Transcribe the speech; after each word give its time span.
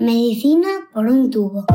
Medicina 0.00 0.68
por 0.94 1.06
un 1.08 1.28
tubo. 1.28 1.66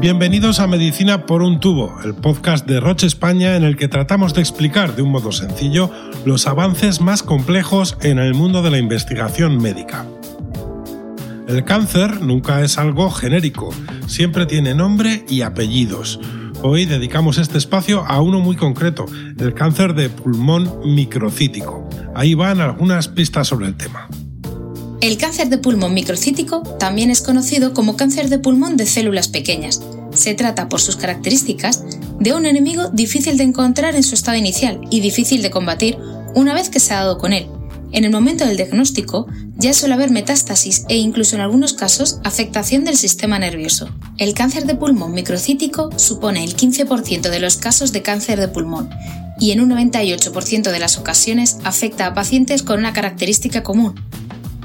Bienvenidos 0.00 0.58
a 0.58 0.66
Medicina 0.66 1.24
por 1.26 1.42
un 1.42 1.60
tubo, 1.60 1.94
el 2.02 2.14
podcast 2.14 2.66
de 2.66 2.80
Roche 2.80 3.06
España 3.06 3.54
en 3.54 3.62
el 3.62 3.76
que 3.76 3.86
tratamos 3.86 4.34
de 4.34 4.40
explicar 4.40 4.96
de 4.96 5.02
un 5.02 5.12
modo 5.12 5.30
sencillo 5.30 5.92
los 6.24 6.48
avances 6.48 7.00
más 7.00 7.22
complejos 7.22 7.96
en 8.00 8.18
el 8.18 8.34
mundo 8.34 8.60
de 8.62 8.72
la 8.72 8.78
investigación 8.78 9.58
médica. 9.58 10.04
El 11.46 11.62
cáncer 11.62 12.22
nunca 12.22 12.62
es 12.62 12.76
algo 12.76 13.08
genérico, 13.12 13.70
siempre 14.08 14.46
tiene 14.46 14.74
nombre 14.74 15.24
y 15.28 15.42
apellidos. 15.42 16.18
Hoy 16.64 16.84
dedicamos 16.86 17.38
este 17.38 17.58
espacio 17.58 18.04
a 18.06 18.22
uno 18.22 18.38
muy 18.38 18.54
concreto, 18.54 19.06
el 19.36 19.52
cáncer 19.52 19.94
de 19.94 20.08
pulmón 20.08 20.94
microcítico. 20.94 21.88
Ahí 22.14 22.34
van 22.34 22.60
algunas 22.60 23.08
pistas 23.08 23.48
sobre 23.48 23.66
el 23.66 23.76
tema. 23.76 24.08
El 25.00 25.16
cáncer 25.16 25.48
de 25.48 25.58
pulmón 25.58 25.92
microcítico 25.92 26.62
también 26.78 27.10
es 27.10 27.20
conocido 27.20 27.74
como 27.74 27.96
cáncer 27.96 28.28
de 28.28 28.38
pulmón 28.38 28.76
de 28.76 28.86
células 28.86 29.26
pequeñas. 29.26 29.82
Se 30.12 30.34
trata, 30.34 30.68
por 30.68 30.80
sus 30.80 30.94
características, 30.94 31.84
de 32.20 32.32
un 32.32 32.46
enemigo 32.46 32.90
difícil 32.92 33.38
de 33.38 33.42
encontrar 33.42 33.96
en 33.96 34.04
su 34.04 34.14
estado 34.14 34.36
inicial 34.36 34.80
y 34.88 35.00
difícil 35.00 35.42
de 35.42 35.50
combatir 35.50 35.98
una 36.36 36.54
vez 36.54 36.70
que 36.70 36.78
se 36.78 36.94
ha 36.94 36.98
dado 36.98 37.18
con 37.18 37.32
él. 37.32 37.48
En 37.92 38.04
el 38.04 38.10
momento 38.10 38.46
del 38.46 38.56
diagnóstico, 38.56 39.26
ya 39.56 39.74
suele 39.74 39.94
haber 39.94 40.10
metástasis 40.10 40.84
e 40.88 40.96
incluso 40.96 41.36
en 41.36 41.42
algunos 41.42 41.74
casos 41.74 42.20
afectación 42.24 42.84
del 42.84 42.96
sistema 42.96 43.38
nervioso. 43.38 43.90
El 44.16 44.32
cáncer 44.32 44.64
de 44.64 44.74
pulmón 44.74 45.12
microcítico 45.12 45.90
supone 45.98 46.42
el 46.42 46.56
15% 46.56 47.28
de 47.28 47.38
los 47.38 47.56
casos 47.56 47.92
de 47.92 48.02
cáncer 48.02 48.40
de 48.40 48.48
pulmón 48.48 48.88
y 49.38 49.50
en 49.50 49.60
un 49.60 49.70
98% 49.70 50.70
de 50.70 50.78
las 50.78 50.96
ocasiones 50.96 51.58
afecta 51.64 52.06
a 52.06 52.14
pacientes 52.14 52.62
con 52.62 52.78
una 52.78 52.94
característica 52.94 53.62
común, 53.62 53.94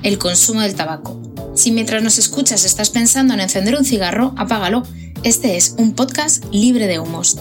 el 0.03 0.17
consumo 0.19 0.61
del 0.61 0.75
tabaco. 0.75 1.21
Si 1.55 1.71
mientras 1.71 2.03
nos 2.03 2.17
escuchas 2.17 2.63
estás 2.63 2.91
pensando 2.91 3.33
en 3.33 3.41
encender 3.41 3.75
un 3.75 3.83
cigarro, 3.83 4.33
apágalo. 4.37 4.83
Este 5.23 5.57
es 5.57 5.75
un 5.77 5.93
podcast 5.93 6.45
libre 6.51 6.87
de 6.87 6.99
humos. 6.99 7.37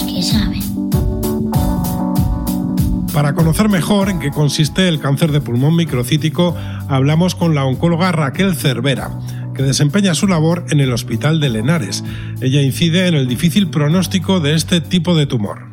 Que 0.00 0.22
saben. 0.22 0.62
Para 3.12 3.34
conocer 3.34 3.68
mejor 3.68 4.08
en 4.08 4.18
qué 4.20 4.30
consiste 4.30 4.88
el 4.88 5.00
cáncer 5.00 5.32
de 5.32 5.42
pulmón 5.42 5.76
microcítico, 5.76 6.56
hablamos 6.88 7.34
con 7.34 7.54
la 7.54 7.64
oncóloga 7.64 8.10
Raquel 8.10 8.56
Cervera 8.56 9.10
que 9.54 9.62
desempeña 9.62 10.14
su 10.14 10.26
labor 10.26 10.64
en 10.70 10.80
el 10.80 10.92
Hospital 10.92 11.40
de 11.40 11.50
Lenares. 11.50 12.04
Ella 12.40 12.62
incide 12.62 13.06
en 13.06 13.14
el 13.14 13.28
difícil 13.28 13.68
pronóstico 13.68 14.40
de 14.40 14.54
este 14.54 14.80
tipo 14.80 15.14
de 15.14 15.26
tumor. 15.26 15.71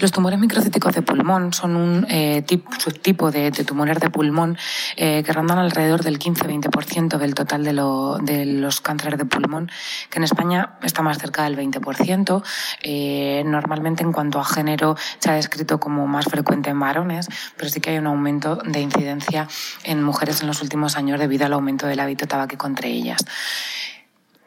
Los 0.00 0.12
tumores 0.12 0.38
microcíticos 0.38 0.94
de 0.94 1.02
pulmón 1.02 1.52
son 1.52 1.76
un 1.76 2.06
eh, 2.08 2.42
subtipo 2.78 3.30
de, 3.30 3.50
tumores 3.50 4.00
de 4.00 4.08
pulmón 4.08 4.56
eh, 4.96 5.22
que 5.22 5.30
rondan 5.30 5.58
alrededor 5.58 6.02
del 6.02 6.18
15-20% 6.18 7.18
del 7.18 7.34
total 7.34 7.64
de, 7.64 8.46
los 8.46 8.80
cánceres 8.80 9.18
de 9.18 9.26
pulmón, 9.26 9.70
que 10.08 10.18
en 10.18 10.24
España 10.24 10.78
está 10.82 11.02
más 11.02 11.18
cerca 11.18 11.44
del 11.44 11.54
20%. 11.58 12.42
Eh, 12.82 13.42
normalmente 13.44 14.02
en 14.02 14.12
cuanto 14.12 14.40
a 14.40 14.44
género 14.46 14.96
se 15.18 15.30
ha 15.30 15.34
descrito 15.34 15.78
como 15.78 16.06
más 16.06 16.24
frecuente 16.24 16.70
en 16.70 16.80
varones, 16.80 17.28
pero 17.58 17.68
sí 17.68 17.82
que 17.82 17.90
hay 17.90 17.98
un 17.98 18.06
aumento 18.06 18.56
de 18.56 18.80
incidencia 18.80 19.48
en 19.84 20.02
mujeres 20.02 20.40
en 20.40 20.46
los 20.46 20.62
últimos 20.62 20.96
años 20.96 21.20
debido 21.20 21.44
al 21.44 21.52
aumento 21.52 21.86
del 21.86 22.00
hábito 22.00 22.26
tabáquico 22.26 22.66
entre 22.66 22.88
ellas. 22.88 23.22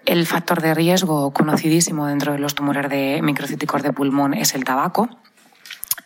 El 0.07 0.25
factor 0.25 0.63
de 0.63 0.73
riesgo 0.73 1.31
conocidísimo 1.31 2.07
dentro 2.07 2.33
de 2.33 2.39
los 2.39 2.55
tumores 2.55 2.89
de 2.89 3.21
microcíticos 3.21 3.83
de 3.83 3.93
pulmón 3.93 4.33
es 4.33 4.55
el 4.55 4.63
tabaco 4.63 5.09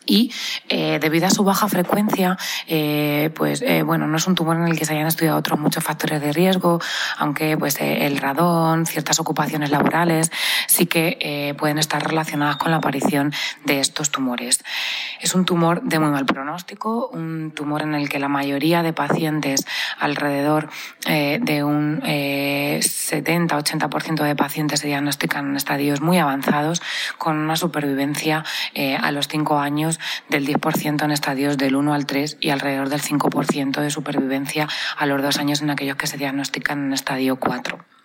y 0.07 0.31
eh, 0.69 0.97
debido 0.99 1.27
a 1.27 1.29
su 1.29 1.43
baja 1.43 1.67
frecuencia, 1.67 2.37
eh, 2.67 3.29
pues 3.35 3.61
eh, 3.61 3.83
bueno, 3.83 4.07
no 4.07 4.17
es 4.17 4.25
un 4.25 4.35
tumor 4.35 4.55
en 4.55 4.67
el 4.67 4.79
que 4.79 4.85
se 4.85 4.93
hayan 4.93 5.07
estudiado 5.07 5.37
otros 5.37 5.59
muchos 5.59 5.83
factores 5.83 6.21
de 6.21 6.33
riesgo, 6.33 6.79
aunque 7.17 7.57
pues 7.57 7.77
el 7.79 8.17
radón, 8.17 8.85
ciertas 8.85 9.19
ocupaciones 9.19 9.69
laborales, 9.69 10.31
sí 10.67 10.85
que 10.85 11.55
pueden 11.57 11.77
estar 11.77 12.01
relacionadas 12.05 12.55
con 12.55 12.71
la 12.71 12.77
aparición 12.77 13.33
de 13.65 13.79
estos 13.79 14.09
tumores. 14.09 14.63
Es 15.19 15.35
un 15.35 15.45
tumor 15.45 15.81
de 15.83 15.99
muy 15.99 16.09
mal 16.09 16.25
pronóstico, 16.25 17.07
un 17.07 17.51
tumor 17.51 17.81
en 17.81 17.95
el 17.95 18.09
que 18.09 18.19
la 18.19 18.27
mayoría 18.27 18.83
de 18.83 18.91
pacientes, 18.93 19.65
alrededor 19.99 20.69
de 21.05 21.63
un 21.63 22.01
70-80% 22.01 24.23
de 24.23 24.35
pacientes 24.35 24.81
se 24.81 24.87
diagnostican 24.87 25.49
en 25.49 25.55
estadios 25.55 26.01
muy 26.01 26.17
avanzados, 26.17 26.81
con 27.17 27.37
una 27.37 27.55
supervivencia 27.55 28.43
a 29.01 29.11
los 29.11 29.27
5 29.27 29.59
años 29.59 29.99
del 30.29 30.47
10% 30.47 31.03
en 31.03 31.11
estadios 31.11 31.57
del 31.57 31.75
1 31.75 31.93
al 31.93 32.05
3 32.05 32.37
y 32.39 32.49
alrededor 32.49 32.89
del 32.89 33.01
5% 33.01 33.81
de 33.81 33.89
supervivencia 33.89 34.67
a 34.97 35.05
los 35.05 35.21
dos 35.21 35.37
años 35.37 35.61
en 35.61 35.69
aquellos 35.69 35.97
que 35.97 36.07
se 36.07 36.17
diagnostican 36.17 36.85
en 36.85 36.93
estadio 36.93 37.37
4. 37.37 37.96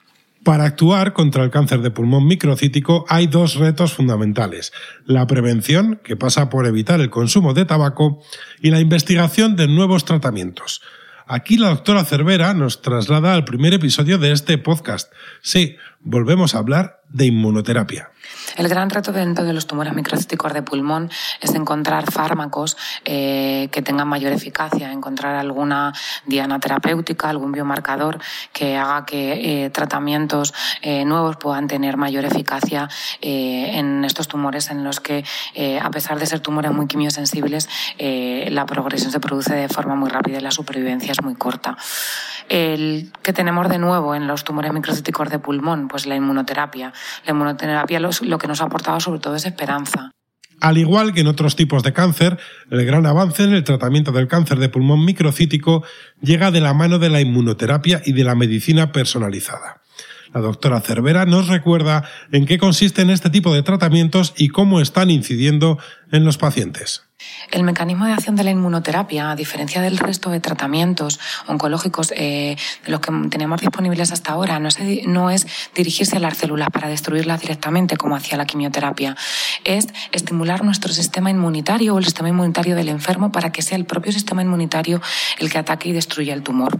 Para 0.44 0.64
actuar 0.64 1.12
contra 1.12 1.44
el 1.44 1.50
cáncer 1.50 1.82
de 1.82 1.92
pulmón 1.92 2.26
microcítico 2.26 3.04
hay 3.08 3.28
dos 3.28 3.54
retos 3.54 3.92
fundamentales. 3.92 4.72
La 5.06 5.26
prevención, 5.28 6.00
que 6.02 6.16
pasa 6.16 6.50
por 6.50 6.66
evitar 6.66 7.00
el 7.00 7.10
consumo 7.10 7.54
de 7.54 7.64
tabaco, 7.64 8.20
y 8.60 8.70
la 8.70 8.80
investigación 8.80 9.54
de 9.54 9.68
nuevos 9.68 10.04
tratamientos. 10.04 10.82
Aquí 11.28 11.56
la 11.56 11.68
doctora 11.68 12.04
Cervera 12.04 12.54
nos 12.54 12.82
traslada 12.82 13.34
al 13.34 13.44
primer 13.44 13.72
episodio 13.72 14.18
de 14.18 14.32
este 14.32 14.58
podcast. 14.58 15.12
Sí, 15.40 15.76
volvemos 16.04 16.54
a 16.54 16.58
hablar 16.58 17.02
de 17.08 17.26
inmunoterapia. 17.26 18.10
El 18.56 18.68
gran 18.68 18.90
reto 18.90 19.12
dentro 19.12 19.44
de 19.44 19.52
los 19.52 19.66
tumores 19.66 19.94
microcíticos 19.94 20.52
de 20.52 20.62
pulmón 20.62 21.10
es 21.40 21.54
encontrar 21.54 22.10
fármacos 22.10 22.76
eh, 23.04 23.68
que 23.70 23.82
tengan 23.82 24.08
mayor 24.08 24.32
eficacia, 24.32 24.92
encontrar 24.92 25.36
alguna 25.36 25.92
diana 26.26 26.60
terapéutica, 26.60 27.28
algún 27.28 27.52
biomarcador 27.52 28.20
que 28.52 28.76
haga 28.76 29.04
que 29.04 29.64
eh, 29.64 29.70
tratamientos 29.70 30.54
eh, 30.82 31.04
nuevos 31.04 31.36
puedan 31.36 31.66
tener 31.66 31.96
mayor 31.96 32.24
eficacia 32.24 32.88
en 33.20 34.04
estos 34.04 34.28
tumores 34.28 34.70
en 34.70 34.84
los 34.84 35.00
que, 35.00 35.24
a 35.80 35.90
pesar 35.90 36.18
de 36.18 36.26
ser 36.26 36.40
tumores 36.40 36.72
muy 36.72 36.86
quimiosensibles, 36.86 37.68
la 37.98 38.66
progresión 38.66 39.10
se 39.12 39.20
produce 39.20 39.54
de 39.54 39.68
forma 39.68 39.94
muy 39.94 40.10
rápida 40.10 40.38
y 40.38 40.40
la 40.40 40.50
supervivencia 40.50 41.12
es 41.12 41.22
muy 41.22 41.34
corta. 41.34 41.76
El 42.52 43.10
que 43.22 43.32
tenemos 43.32 43.66
de 43.70 43.78
nuevo 43.78 44.14
en 44.14 44.26
los 44.26 44.44
tumores 44.44 44.74
microcíticos 44.74 45.30
de 45.30 45.38
pulmón, 45.38 45.88
pues 45.88 46.04
la 46.04 46.16
inmunoterapia. 46.16 46.92
La 47.24 47.32
inmunoterapia 47.32 47.98
lo 47.98 48.36
que 48.36 48.46
nos 48.46 48.60
ha 48.60 48.64
aportado 48.64 49.00
sobre 49.00 49.20
todo 49.20 49.36
es 49.36 49.46
esperanza. 49.46 50.10
Al 50.60 50.76
igual 50.76 51.14
que 51.14 51.22
en 51.22 51.28
otros 51.28 51.56
tipos 51.56 51.82
de 51.82 51.94
cáncer, 51.94 52.38
el 52.70 52.84
gran 52.84 53.06
avance 53.06 53.42
en 53.44 53.54
el 53.54 53.64
tratamiento 53.64 54.12
del 54.12 54.28
cáncer 54.28 54.58
de 54.58 54.68
pulmón 54.68 55.02
microcítico 55.02 55.82
llega 56.20 56.50
de 56.50 56.60
la 56.60 56.74
mano 56.74 56.98
de 56.98 57.08
la 57.08 57.22
inmunoterapia 57.22 58.02
y 58.04 58.12
de 58.12 58.24
la 58.24 58.34
medicina 58.34 58.92
personalizada. 58.92 59.80
La 60.34 60.42
doctora 60.42 60.82
Cervera 60.82 61.24
nos 61.24 61.48
recuerda 61.48 62.04
en 62.32 62.44
qué 62.44 62.58
consisten 62.58 63.08
este 63.08 63.30
tipo 63.30 63.54
de 63.54 63.62
tratamientos 63.62 64.34
y 64.36 64.48
cómo 64.48 64.82
están 64.82 65.08
incidiendo 65.08 65.78
en 66.10 66.26
los 66.26 66.36
pacientes. 66.36 67.04
El 67.50 67.64
mecanismo 67.64 68.06
de 68.06 68.12
acción 68.12 68.34
de 68.34 68.44
la 68.44 68.50
inmunoterapia, 68.50 69.30
a 69.30 69.36
diferencia 69.36 69.82
del 69.82 69.98
resto 69.98 70.30
de 70.30 70.40
tratamientos 70.40 71.20
oncológicos 71.46 72.12
eh, 72.16 72.56
de 72.84 72.90
los 72.90 73.00
que 73.00 73.12
tenemos 73.28 73.60
disponibles 73.60 74.10
hasta 74.10 74.32
ahora, 74.32 74.58
no, 74.58 75.30
es 75.30 75.46
dirigirse 75.74 76.16
a 76.16 76.20
las 76.20 76.38
células 76.38 76.68
para 76.70 76.88
destruirlas 76.88 77.40
directamente 77.40 77.96
como 77.96 78.16
hacía 78.16 78.38
la 78.38 78.46
quimioterapia, 78.46 79.16
es 79.64 79.88
estimular 80.12 80.64
nuestro 80.64 80.92
sistema 80.92 81.30
inmunitario 81.30 81.94
o 81.94 81.98
el 81.98 82.04
sistema 82.04 82.30
inmunitario 82.30 82.74
del 82.74 82.88
enfermo 82.88 83.32
para 83.32 83.52
que 83.52 83.60
sea 83.60 83.76
el 83.76 83.84
propio 83.84 84.12
sistema 84.12 84.42
inmunitario 84.42 85.02
el 85.38 85.50
que 85.50 85.58
ataque 85.58 85.90
y 85.90 85.92
destruya 85.92 86.34
el 86.34 86.42
tumor. 86.42 86.78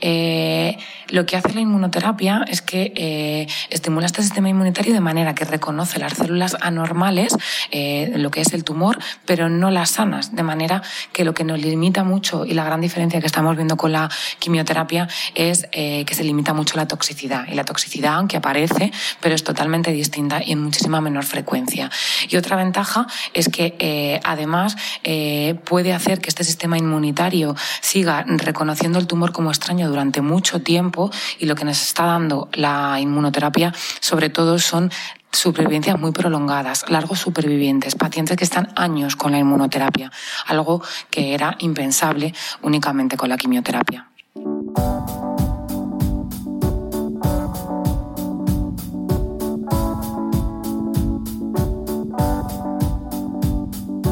Eh, 0.00 0.78
lo 1.08 1.26
que 1.26 1.36
hace 1.36 1.54
la 1.54 1.60
inmunoterapia 1.60 2.44
es 2.48 2.62
que 2.62 2.92
eh, 2.94 3.46
estimula 3.70 4.06
este 4.06 4.22
sistema 4.22 4.48
inmunitario 4.48 4.92
de 4.92 5.00
manera 5.00 5.34
que 5.34 5.44
reconoce 5.44 5.98
las 5.98 6.14
células 6.14 6.56
anormales, 6.60 7.36
lo 7.72 8.30
que 8.30 8.40
es 8.40 8.52
el 8.52 8.64
tumor, 8.64 8.98
pero 9.24 9.48
no 9.48 9.67
las 9.70 9.90
sanas, 9.90 10.34
de 10.34 10.42
manera 10.42 10.82
que 11.12 11.24
lo 11.24 11.34
que 11.34 11.44
nos 11.44 11.58
limita 11.60 12.04
mucho 12.04 12.44
y 12.44 12.54
la 12.54 12.64
gran 12.64 12.80
diferencia 12.80 13.20
que 13.20 13.26
estamos 13.26 13.56
viendo 13.56 13.76
con 13.76 13.92
la 13.92 14.10
quimioterapia 14.38 15.08
es 15.34 15.66
eh, 15.72 16.04
que 16.04 16.14
se 16.14 16.24
limita 16.24 16.54
mucho 16.54 16.76
la 16.76 16.86
toxicidad. 16.86 17.46
Y 17.48 17.54
la 17.54 17.64
toxicidad, 17.64 18.14
aunque 18.14 18.36
aparece, 18.36 18.92
pero 19.20 19.34
es 19.34 19.44
totalmente 19.44 19.90
distinta 19.92 20.42
y 20.44 20.52
en 20.52 20.62
muchísima 20.62 21.00
menor 21.00 21.24
frecuencia. 21.24 21.90
Y 22.28 22.36
otra 22.36 22.56
ventaja 22.56 23.06
es 23.34 23.48
que 23.48 23.76
eh, 23.78 24.20
además 24.24 24.76
eh, 25.04 25.56
puede 25.64 25.92
hacer 25.92 26.20
que 26.20 26.28
este 26.28 26.44
sistema 26.44 26.78
inmunitario 26.78 27.56
siga 27.80 28.24
reconociendo 28.26 28.98
el 28.98 29.06
tumor 29.06 29.32
como 29.32 29.50
extraño 29.50 29.88
durante 29.88 30.20
mucho 30.20 30.60
tiempo 30.62 31.10
y 31.38 31.46
lo 31.46 31.54
que 31.54 31.64
nos 31.64 31.80
está 31.82 32.04
dando 32.04 32.48
la 32.52 32.98
inmunoterapia 33.00 33.72
sobre 34.00 34.30
todo 34.30 34.58
son 34.58 34.90
supervivencias 35.38 35.98
muy 35.98 36.12
prolongadas, 36.12 36.84
largos 36.88 37.20
supervivientes, 37.20 37.94
pacientes 37.94 38.36
que 38.36 38.44
están 38.44 38.68
años 38.76 39.16
con 39.16 39.32
la 39.32 39.38
inmunoterapia, 39.38 40.10
algo 40.46 40.82
que 41.10 41.34
era 41.34 41.56
impensable 41.60 42.34
únicamente 42.62 43.16
con 43.16 43.28
la 43.28 43.36
quimioterapia. 43.36 44.08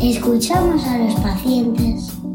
Escuchamos 0.01 0.87
a 0.87 0.99
los 0.99 1.15
pacientes. 1.17 2.26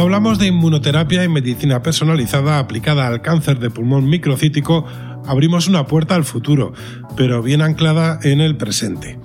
Cuando 0.00 0.16
hablamos 0.16 0.38
de 0.38 0.46
inmunoterapia 0.46 1.24
y 1.24 1.28
medicina 1.28 1.82
personalizada 1.82 2.58
aplicada 2.58 3.06
al 3.06 3.20
cáncer 3.20 3.58
de 3.58 3.68
pulmón 3.68 4.08
microcítico, 4.08 4.86
abrimos 5.26 5.68
una 5.68 5.86
puerta 5.86 6.14
al 6.14 6.24
futuro, 6.24 6.72
pero 7.18 7.42
bien 7.42 7.60
anclada 7.60 8.18
en 8.22 8.40
el 8.40 8.56
presente. 8.56 9.18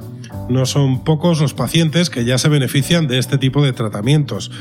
No 0.50 0.66
son 0.66 1.06
pocos 1.06 1.40
los 1.40 1.54
pacientes 1.54 2.10
que 2.10 2.26
ya 2.26 2.38
se 2.38 2.50
benefician 2.50 3.08
de 3.08 3.20
este 3.20 3.38
tipo 3.38 3.64
de 3.64 3.72
tratamientos. 3.72 4.52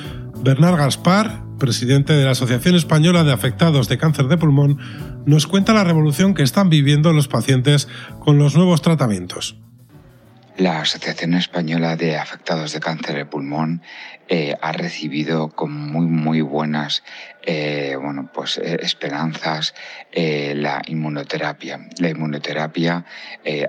Bernard 0.41 0.77
Gaspar, 0.77 1.43
presidente 1.59 2.13
de 2.13 2.25
la 2.25 2.31
Asociación 2.31 2.77
Española 2.77 3.25
de 3.25 3.33
Afectados 3.33 3.89
de 3.89 3.99
Cáncer 3.99 4.29
de 4.29 4.39
Pulmón, 4.39 4.79
nos 5.27 5.49
cuenta 5.49 5.75
la 5.75 5.83
revolución 5.83 6.35
que 6.35 6.45
están 6.45 6.71
viviendo 6.71 7.13
los 7.13 7.27
pacientes 7.27 7.89
con 8.21 8.39
los 8.39 8.55
nuevos 8.55 8.83
tratamientos. 8.83 9.57
La 10.57 10.83
Asociación 10.83 11.35
Española 11.35 11.97
de 11.97 12.17
Afectados 12.17 12.73
de 12.73 12.79
Cáncer 12.79 13.17
de 13.17 13.27
Pulmón 13.27 13.83
eh, 14.29 14.55
ha 14.63 14.73
recibido 14.73 15.49
con 15.49 15.73
muy, 15.73 16.07
muy 16.07 16.41
buenas 16.41 17.03
eh, 17.47 17.95
bueno, 18.01 18.31
pues, 18.33 18.57
eh, 18.57 18.79
esperanzas 18.81 19.75
la 20.17 20.81
inmunoterapia. 20.87 21.89
La 21.99 22.09
inmunoterapia 22.09 23.05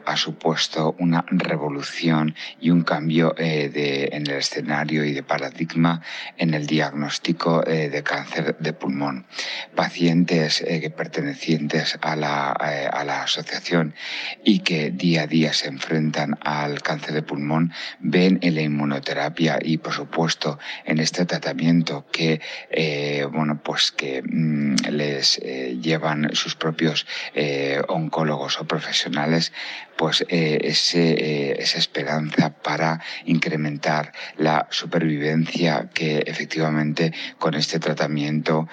ha 0.05 0.15
supuesto 0.15 0.95
una 0.99 1.25
revolución 1.27 2.35
y 2.61 2.69
un 2.69 2.83
cambio 2.83 3.33
de, 3.35 4.09
en 4.11 4.27
el 4.27 4.37
escenario 4.37 5.03
y 5.03 5.11
de 5.11 5.23
paradigma 5.23 6.01
en 6.37 6.53
el 6.53 6.67
diagnóstico 6.67 7.61
de 7.63 8.03
cáncer 8.03 8.55
de 8.59 8.73
pulmón. 8.73 9.25
Pacientes 9.73 10.63
pertenecientes 10.95 11.97
a 12.01 12.15
la, 12.15 12.51
a 12.51 13.03
la 13.03 13.23
asociación 13.23 13.95
y 14.43 14.59
que 14.59 14.91
día 14.91 15.23
a 15.23 15.27
día 15.27 15.51
se 15.51 15.67
enfrentan 15.67 16.37
al 16.41 16.74
cáncer 16.81 17.13
de 17.13 17.21
pulmón 17.21 17.71
ven 17.99 18.39
en 18.41 18.55
la 18.55 18.61
inmunoterapia 18.61 19.59
y 19.61 19.77
por 19.77 19.93
supuesto 19.93 20.59
en 20.85 20.99
este 20.99 21.25
tratamiento 21.25 22.05
que, 22.11 22.41
eh, 22.69 23.27
bueno, 23.31 23.59
pues 23.63 23.91
que 23.91 24.21
mm, 24.21 24.75
les 24.89 25.39
eh, 25.39 25.77
llevan 25.81 26.29
sus 26.33 26.55
propios 26.55 27.05
eh, 27.33 27.81
oncólogos 27.87 28.59
o 28.59 28.65
profesionales, 28.65 29.53
pues 29.97 30.25
ese, 30.27 31.61
esa 31.61 31.77
esperanza 31.77 32.49
para 32.49 32.99
incrementar 33.23 34.11
la 34.35 34.67
supervivencia 34.69 35.89
que 35.93 36.17
efectivamente 36.27 37.13
con 37.39 37.53
este 37.53 37.79
tratamiento, 37.79 38.67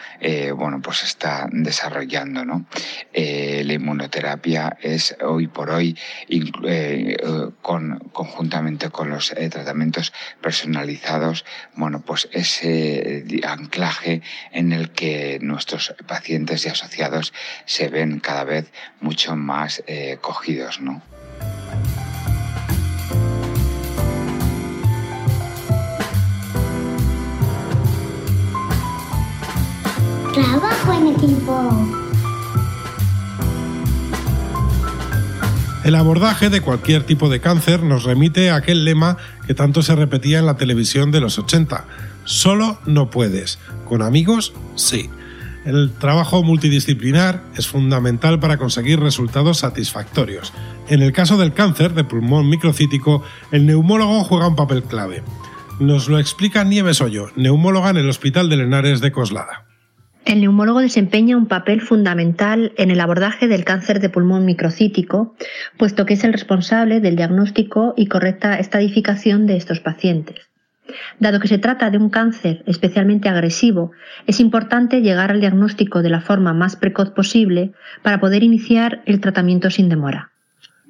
bueno, 0.56 0.80
pues 0.82 1.04
está 1.04 1.48
desarrollando, 1.52 2.44
¿no? 2.44 2.66
la 3.14 3.72
inmunoterapia 3.72 4.76
es 4.80 5.16
hoy 5.22 5.46
por 5.46 5.70
hoy, 5.70 5.96
con, 7.62 7.91
conjuntamente 8.12 8.90
con 8.90 9.10
los 9.10 9.34
tratamientos 9.50 10.12
personalizados, 10.40 11.44
bueno, 11.74 12.00
pues 12.00 12.28
ese 12.32 13.24
anclaje 13.44 14.22
en 14.50 14.72
el 14.72 14.90
que 14.90 15.38
nuestros 15.40 15.94
pacientes 16.06 16.66
y 16.66 16.68
asociados 16.68 17.32
se 17.64 17.88
ven 17.88 18.20
cada 18.20 18.44
vez 18.44 18.72
mucho 19.00 19.36
más 19.36 19.82
eh, 19.86 20.18
cogidos, 20.20 20.80
¿no? 20.80 21.02
Trabajo 30.34 30.92
en 30.94 31.08
equipo. 31.08 32.01
El 35.84 35.96
abordaje 35.96 36.48
de 36.48 36.60
cualquier 36.60 37.02
tipo 37.02 37.28
de 37.28 37.40
cáncer 37.40 37.82
nos 37.82 38.04
remite 38.04 38.50
a 38.50 38.56
aquel 38.56 38.84
lema 38.84 39.16
que 39.48 39.54
tanto 39.54 39.82
se 39.82 39.96
repetía 39.96 40.38
en 40.38 40.46
la 40.46 40.56
televisión 40.56 41.10
de 41.10 41.20
los 41.20 41.40
80. 41.40 41.84
Solo 42.24 42.78
no 42.86 43.10
puedes. 43.10 43.58
Con 43.84 44.00
amigos, 44.00 44.52
sí. 44.76 45.10
El 45.64 45.90
trabajo 45.90 46.44
multidisciplinar 46.44 47.42
es 47.56 47.66
fundamental 47.66 48.38
para 48.38 48.58
conseguir 48.58 49.00
resultados 49.00 49.58
satisfactorios. 49.58 50.52
En 50.88 51.02
el 51.02 51.12
caso 51.12 51.36
del 51.36 51.52
cáncer 51.52 51.94
de 51.94 52.04
pulmón 52.04 52.48
microcítico, 52.48 53.24
el 53.50 53.66
neumólogo 53.66 54.22
juega 54.22 54.46
un 54.46 54.56
papel 54.56 54.84
clave. 54.84 55.24
Nos 55.80 56.08
lo 56.08 56.20
explica 56.20 56.62
Nieves 56.62 57.00
Hoyo, 57.00 57.30
neumóloga 57.34 57.90
en 57.90 57.96
el 57.96 58.08
Hospital 58.08 58.48
de 58.48 58.56
Lenares 58.56 59.00
de 59.00 59.10
Coslada. 59.10 59.71
El 60.24 60.40
neumólogo 60.40 60.80
desempeña 60.80 61.36
un 61.36 61.46
papel 61.46 61.80
fundamental 61.80 62.72
en 62.76 62.90
el 62.90 63.00
abordaje 63.00 63.48
del 63.48 63.64
cáncer 63.64 64.00
de 64.00 64.08
pulmón 64.08 64.44
microcítico, 64.44 65.34
puesto 65.76 66.06
que 66.06 66.14
es 66.14 66.24
el 66.24 66.32
responsable 66.32 67.00
del 67.00 67.16
diagnóstico 67.16 67.92
y 67.96 68.06
correcta 68.06 68.58
estadificación 68.58 69.46
de 69.46 69.56
estos 69.56 69.80
pacientes. 69.80 70.52
Dado 71.18 71.40
que 71.40 71.48
se 71.48 71.58
trata 71.58 71.90
de 71.90 71.98
un 71.98 72.10
cáncer 72.10 72.62
especialmente 72.66 73.28
agresivo, 73.28 73.92
es 74.26 74.40
importante 74.40 75.00
llegar 75.00 75.30
al 75.30 75.40
diagnóstico 75.40 76.02
de 76.02 76.10
la 76.10 76.20
forma 76.20 76.52
más 76.54 76.76
precoz 76.76 77.10
posible 77.10 77.72
para 78.02 78.20
poder 78.20 78.42
iniciar 78.42 79.02
el 79.06 79.20
tratamiento 79.20 79.70
sin 79.70 79.88
demora. 79.88 80.31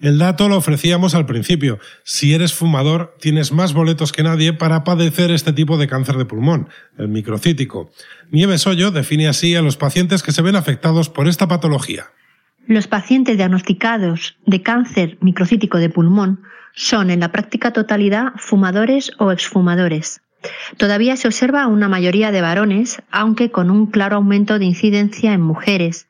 El 0.03 0.19
dato 0.19 0.49
lo 0.49 0.57
ofrecíamos 0.57 1.15
al 1.15 1.27
principio. 1.27 1.79
Si 2.03 2.35
eres 2.35 2.53
fumador, 2.53 3.17
tienes 3.21 3.53
más 3.53 3.73
boletos 3.73 4.11
que 4.11 4.25
nadie 4.25 4.53
para 4.53 4.83
padecer 4.83 5.31
este 5.31 5.53
tipo 5.53 5.79
de 5.79 5.87
cáncer 5.87 6.17
de 6.17 6.25
pulmón, 6.25 6.69
el 6.99 7.07
microcítico. 7.07 7.89
Nieves 8.33 8.67
Hoyo 8.67 8.91
define 8.91 9.29
así 9.29 9.55
a 9.55 9.63
los 9.63 9.77
pacientes 9.77 10.25
que 10.25 10.33
se 10.33 10.43
ven 10.43 10.57
afectados 10.57 11.09
por 11.09 11.29
esta 11.29 11.47
patología. 11.47 12.07
Los 12.67 12.89
pacientes 12.89 13.37
diagnosticados 13.37 14.37
de 14.45 14.61
cáncer 14.61 15.19
microcítico 15.21 15.79
de 15.79 15.89
pulmón 15.89 16.43
son 16.75 17.09
en 17.09 17.21
la 17.21 17.31
práctica 17.31 17.73
totalidad 17.73 18.33
fumadores 18.39 19.13
o 19.19 19.31
exfumadores. 19.31 20.21
Todavía 20.79 21.17
se 21.17 21.29
observa 21.29 21.69
una 21.69 21.89
mayoría 21.89 22.33
de 22.33 22.41
varones, 22.41 23.01
aunque 23.13 23.53
con 23.53 23.71
un 23.71 23.87
claro 23.87 24.17
aumento 24.17 24.59
de 24.59 24.65
incidencia 24.65 25.33
en 25.33 25.43
mujeres, 25.43 26.09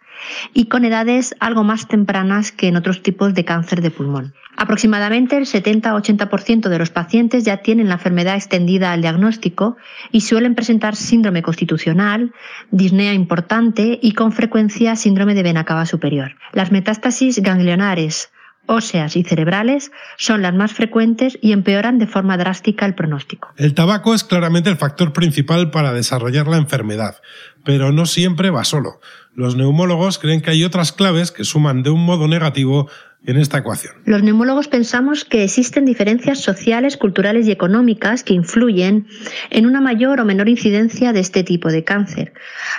y 0.54 0.66
con 0.66 0.84
edades 0.84 1.34
algo 1.40 1.64
más 1.64 1.88
tempranas 1.88 2.52
que 2.52 2.68
en 2.68 2.76
otros 2.76 3.02
tipos 3.02 3.34
de 3.34 3.44
cáncer 3.44 3.82
de 3.82 3.90
pulmón. 3.90 4.34
Aproximadamente 4.56 5.36
el 5.36 5.46
70-80% 5.46 6.68
de 6.68 6.78
los 6.78 6.90
pacientes 6.90 7.44
ya 7.44 7.58
tienen 7.58 7.88
la 7.88 7.94
enfermedad 7.94 8.34
extendida 8.34 8.92
al 8.92 9.00
diagnóstico 9.00 9.76
y 10.10 10.22
suelen 10.22 10.54
presentar 10.54 10.94
síndrome 10.94 11.42
constitucional, 11.42 12.32
disnea 12.70 13.14
importante 13.14 13.98
y 14.02 14.12
con 14.12 14.32
frecuencia 14.32 14.96
síndrome 14.96 15.34
de 15.34 15.42
vena 15.42 15.64
cava 15.64 15.86
superior. 15.86 16.36
Las 16.52 16.70
metástasis 16.70 17.40
ganglionares, 17.40 18.31
óseas 18.66 19.16
y 19.16 19.24
cerebrales 19.24 19.90
son 20.16 20.42
las 20.42 20.54
más 20.54 20.72
frecuentes 20.72 21.38
y 21.40 21.52
empeoran 21.52 21.98
de 21.98 22.06
forma 22.06 22.36
drástica 22.36 22.86
el 22.86 22.94
pronóstico. 22.94 23.52
El 23.56 23.74
tabaco 23.74 24.14
es 24.14 24.24
claramente 24.24 24.70
el 24.70 24.76
factor 24.76 25.12
principal 25.12 25.70
para 25.70 25.92
desarrollar 25.92 26.48
la 26.48 26.56
enfermedad, 26.56 27.16
pero 27.64 27.92
no 27.92 28.06
siempre 28.06 28.50
va 28.50 28.64
solo. 28.64 29.00
Los 29.34 29.56
neumólogos 29.56 30.18
creen 30.18 30.42
que 30.42 30.50
hay 30.50 30.64
otras 30.64 30.92
claves 30.92 31.32
que 31.32 31.44
suman 31.44 31.82
de 31.82 31.90
un 31.90 32.04
modo 32.04 32.28
negativo 32.28 32.88
en 33.24 33.36
esta 33.36 33.58
ecuación. 33.58 33.94
Los 34.04 34.22
neumólogos 34.22 34.68
pensamos 34.68 35.24
que 35.24 35.44
existen 35.44 35.84
diferencias 35.84 36.40
sociales, 36.40 36.96
culturales 36.96 37.46
y 37.46 37.52
económicas 37.52 38.24
que 38.24 38.34
influyen 38.34 39.06
en 39.50 39.66
una 39.66 39.80
mayor 39.80 40.20
o 40.20 40.24
menor 40.24 40.48
incidencia 40.48 41.12
de 41.12 41.20
este 41.20 41.44
tipo 41.44 41.70
de 41.70 41.84
cáncer, 41.84 42.32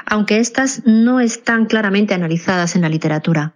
aunque 0.05 0.39
estas 0.39 0.83
no 0.85 1.19
están 1.19 1.65
claramente 1.65 2.13
analizadas 2.13 2.75
en 2.75 2.81
la 2.81 2.89
literatura. 2.89 3.55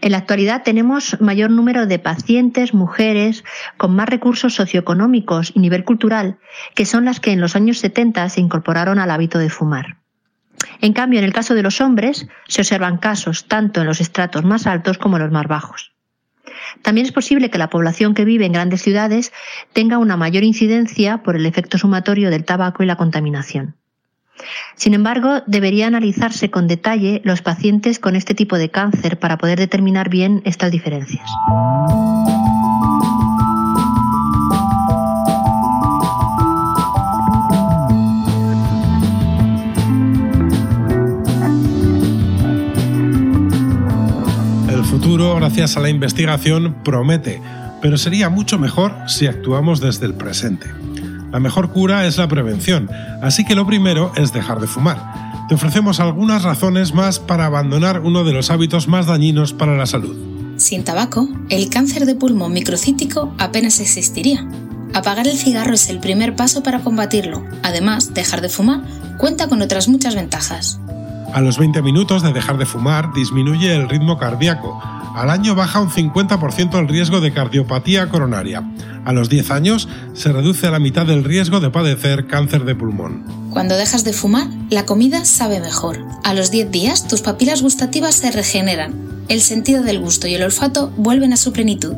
En 0.00 0.12
la 0.12 0.18
actualidad 0.18 0.62
tenemos 0.62 1.20
mayor 1.20 1.50
número 1.50 1.86
de 1.86 1.98
pacientes, 1.98 2.72
mujeres, 2.72 3.44
con 3.76 3.96
más 3.96 4.08
recursos 4.08 4.54
socioeconómicos 4.54 5.52
y 5.54 5.60
nivel 5.60 5.84
cultural, 5.84 6.38
que 6.74 6.86
son 6.86 7.04
las 7.04 7.20
que 7.20 7.32
en 7.32 7.40
los 7.40 7.56
años 7.56 7.78
70 7.78 8.28
se 8.28 8.40
incorporaron 8.40 8.98
al 8.98 9.10
hábito 9.10 9.38
de 9.38 9.50
fumar. 9.50 9.96
En 10.80 10.92
cambio, 10.92 11.18
en 11.18 11.24
el 11.24 11.32
caso 11.32 11.54
de 11.54 11.62
los 11.62 11.80
hombres, 11.80 12.28
se 12.46 12.60
observan 12.60 12.98
casos 12.98 13.46
tanto 13.46 13.80
en 13.80 13.86
los 13.86 14.00
estratos 14.00 14.44
más 14.44 14.66
altos 14.66 14.98
como 14.98 15.16
en 15.16 15.24
los 15.24 15.32
más 15.32 15.46
bajos. 15.46 15.92
También 16.82 17.06
es 17.06 17.12
posible 17.12 17.50
que 17.50 17.58
la 17.58 17.70
población 17.70 18.14
que 18.14 18.24
vive 18.24 18.46
en 18.46 18.52
grandes 18.52 18.82
ciudades 18.82 19.32
tenga 19.72 19.98
una 19.98 20.16
mayor 20.16 20.44
incidencia 20.44 21.18
por 21.18 21.36
el 21.36 21.46
efecto 21.46 21.78
sumatorio 21.78 22.30
del 22.30 22.44
tabaco 22.44 22.82
y 22.82 22.86
la 22.86 22.96
contaminación. 22.96 23.77
Sin 24.76 24.94
embargo, 24.94 25.42
debería 25.46 25.86
analizarse 25.86 26.50
con 26.50 26.68
detalle 26.68 27.20
los 27.24 27.42
pacientes 27.42 27.98
con 27.98 28.16
este 28.16 28.34
tipo 28.34 28.58
de 28.58 28.70
cáncer 28.70 29.18
para 29.18 29.38
poder 29.38 29.58
determinar 29.58 30.08
bien 30.08 30.42
estas 30.44 30.70
diferencias. 30.70 31.28
El 44.68 44.84
futuro, 44.84 45.34
gracias 45.36 45.76
a 45.76 45.80
la 45.80 45.88
investigación, 45.88 46.74
promete, 46.84 47.40
pero 47.82 47.96
sería 47.96 48.28
mucho 48.28 48.58
mejor 48.58 48.94
si 49.06 49.26
actuamos 49.26 49.80
desde 49.80 50.06
el 50.06 50.14
presente. 50.14 50.66
La 51.30 51.40
mejor 51.40 51.72
cura 51.72 52.06
es 52.06 52.16
la 52.16 52.28
prevención, 52.28 52.88
así 53.22 53.44
que 53.44 53.54
lo 53.54 53.66
primero 53.66 54.12
es 54.16 54.32
dejar 54.32 54.60
de 54.60 54.66
fumar. 54.66 55.28
te 55.48 55.54
ofrecemos 55.54 55.98
algunas 55.98 56.42
razones 56.42 56.92
más 56.92 57.18
para 57.18 57.46
abandonar 57.46 58.00
uno 58.00 58.22
de 58.22 58.32
los 58.32 58.50
hábitos 58.50 58.86
más 58.86 59.06
dañinos 59.06 59.54
para 59.54 59.76
la 59.76 59.86
salud. 59.86 60.14
Sin 60.58 60.84
tabaco, 60.84 61.28
el 61.48 61.70
cáncer 61.70 62.04
de 62.04 62.14
pulmón 62.14 62.52
microcítico 62.52 63.32
apenas 63.38 63.80
existiría. 63.80 64.46
Apagar 64.92 65.26
el 65.26 65.38
cigarro 65.38 65.74
es 65.74 65.88
el 65.88 66.00
primer 66.00 66.34
paso 66.34 66.62
para 66.62 66.80
combatirlo. 66.80 67.44
Además, 67.62 68.12
dejar 68.12 68.40
de 68.40 68.48
fumar 68.48 68.82
cuenta 69.18 69.48
con 69.48 69.62
otras 69.62 69.88
muchas 69.88 70.14
ventajas. 70.14 70.80
A 71.32 71.40
los 71.40 71.58
20 71.58 71.82
minutos 71.82 72.22
de 72.22 72.32
dejar 72.32 72.56
de 72.56 72.66
fumar 72.66 73.12
disminuye 73.12 73.74
el 73.74 73.88
ritmo 73.88 74.18
cardíaco. 74.18 74.80
Al 75.14 75.30
año 75.30 75.54
baja 75.54 75.80
un 75.80 75.90
50% 75.90 76.78
el 76.78 76.88
riesgo 76.88 77.20
de 77.20 77.32
cardiopatía 77.32 78.08
coronaria. 78.08 78.62
A 79.04 79.12
los 79.12 79.28
10 79.28 79.50
años 79.50 79.88
se 80.14 80.32
reduce 80.32 80.66
a 80.66 80.70
la 80.70 80.78
mitad 80.78 81.08
el 81.10 81.24
riesgo 81.24 81.60
de 81.60 81.70
padecer 81.70 82.26
cáncer 82.26 82.64
de 82.64 82.74
pulmón. 82.74 83.24
Cuando 83.50 83.76
dejas 83.76 84.04
de 84.04 84.12
fumar, 84.12 84.46
la 84.70 84.86
comida 84.86 85.24
sabe 85.24 85.60
mejor. 85.60 85.98
A 86.24 86.34
los 86.34 86.50
10 86.50 86.70
días 86.70 87.08
tus 87.08 87.20
papilas 87.20 87.62
gustativas 87.62 88.14
se 88.14 88.30
regeneran. 88.30 88.94
El 89.28 89.42
sentido 89.42 89.82
del 89.82 90.00
gusto 90.00 90.28
y 90.28 90.34
el 90.34 90.42
olfato 90.42 90.90
vuelven 90.96 91.32
a 91.32 91.36
su 91.36 91.52
plenitud. 91.52 91.94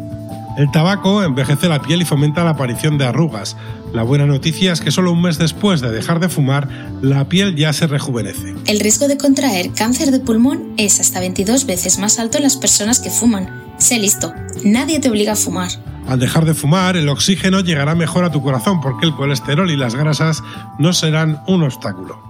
El 0.56 0.70
tabaco 0.70 1.22
envejece 1.22 1.68
la 1.68 1.80
piel 1.80 2.02
y 2.02 2.04
fomenta 2.04 2.44
la 2.44 2.50
aparición 2.50 2.98
de 2.98 3.06
arrugas. 3.06 3.56
La 3.94 4.02
buena 4.02 4.26
noticia 4.26 4.72
es 4.72 4.80
que 4.80 4.90
solo 4.90 5.12
un 5.12 5.22
mes 5.22 5.38
después 5.38 5.80
de 5.80 5.90
dejar 5.90 6.20
de 6.20 6.28
fumar, 6.28 6.68
la 7.02 7.28
piel 7.28 7.56
ya 7.56 7.72
se 7.72 7.86
rejuvenece. 7.86 8.54
El 8.66 8.80
riesgo 8.80 9.08
de 9.08 9.16
contraer 9.16 9.72
cáncer 9.72 10.10
de 10.10 10.20
pulmón 10.20 10.74
es 10.76 11.00
hasta 11.00 11.20
22 11.20 11.66
veces 11.66 11.98
más 11.98 12.18
alto 12.18 12.38
en 12.38 12.44
las 12.44 12.56
personas 12.56 13.00
que 13.00 13.10
fuman. 13.10 13.48
Sé 13.78 13.98
listo, 13.98 14.32
nadie 14.64 15.00
te 15.00 15.08
obliga 15.08 15.32
a 15.32 15.36
fumar. 15.36 15.70
Al 16.08 16.18
dejar 16.18 16.44
de 16.44 16.54
fumar, 16.54 16.96
el 16.96 17.08
oxígeno 17.08 17.60
llegará 17.60 17.94
mejor 17.94 18.24
a 18.24 18.32
tu 18.32 18.42
corazón 18.42 18.80
porque 18.80 19.06
el 19.06 19.14
colesterol 19.14 19.70
y 19.70 19.76
las 19.76 19.94
grasas 19.94 20.42
no 20.78 20.92
serán 20.92 21.42
un 21.46 21.62
obstáculo. 21.62 22.29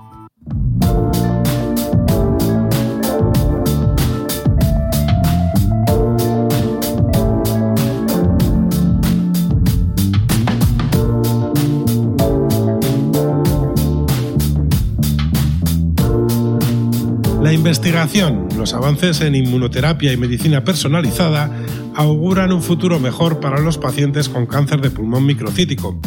Investigación, 17.60 18.48
los 18.56 18.72
avances 18.72 19.20
en 19.20 19.34
inmunoterapia 19.34 20.10
y 20.14 20.16
medicina 20.16 20.64
personalizada 20.64 21.50
auguran 21.94 22.52
un 22.52 22.62
futuro 22.62 22.98
mejor 22.98 23.38
para 23.38 23.60
los 23.60 23.76
pacientes 23.76 24.30
con 24.30 24.46
cáncer 24.46 24.80
de 24.80 24.90
pulmón 24.90 25.26
microcítico. 25.26 26.00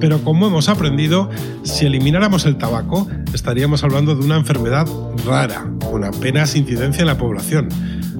Pero 0.00 0.24
como 0.24 0.46
hemos 0.46 0.70
aprendido, 0.70 1.28
si 1.62 1.84
elimináramos 1.84 2.46
el 2.46 2.56
tabaco, 2.56 3.06
estaríamos 3.34 3.84
hablando 3.84 4.14
de 4.14 4.24
una 4.24 4.36
enfermedad 4.36 4.88
rara, 5.26 5.70
con 5.90 6.04
apenas 6.04 6.56
incidencia 6.56 7.02
en 7.02 7.08
la 7.08 7.18
población. 7.18 7.68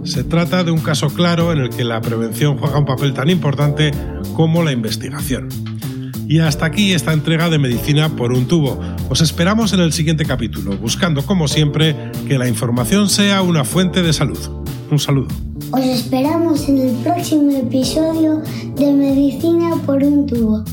Se 0.05 0.23
trata 0.23 0.62
de 0.62 0.71
un 0.71 0.81
caso 0.81 1.09
claro 1.09 1.55
en 1.55 1.61
el 1.61 1.71
que 1.71 1.85
la 1.85 2.03
prevención 2.03 2.59
juega 2.59 2.79
un 2.79 2.85
papel 2.85 3.14
tan 3.14 3.31
importante 3.31 3.93
como 4.35 4.62
la 4.62 4.73
investigación. 4.73 5.49
Y 6.29 6.41
hasta 6.41 6.67
aquí 6.67 6.93
esta 6.93 7.14
entrega 7.14 7.49
de 7.49 7.59
Medicina 7.59 8.11
por 8.11 8.33
un 8.33 8.47
tubo. 8.47 8.79
Os 9.09 9.21
esperamos 9.21 9.73
en 9.73 9.81
el 9.81 9.93
siguiente 9.93 10.25
capítulo, 10.25 10.77
buscando 10.79 11.25
como 11.25 11.47
siempre 11.47 11.95
que 12.27 12.39
la 12.39 12.49
información 12.49 13.09
sea 13.09 13.43
una 13.43 13.65
fuente 13.65 14.03
de 14.03 14.13
salud. 14.13 14.39
Un 14.91 14.99
saludo. 14.99 15.29
Os 15.71 15.85
esperamos 15.85 16.69
en 16.69 16.79
el 16.79 16.97
próximo 16.97 17.51
episodio 17.53 18.43
de 18.77 18.93
Medicina 18.93 19.77
por 19.85 20.03
un 20.03 20.27
tubo. 20.27 20.65